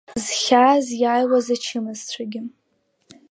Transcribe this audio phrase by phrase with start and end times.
[0.23, 2.41] Зхьаа зиааиуаз ачымазцәагьы…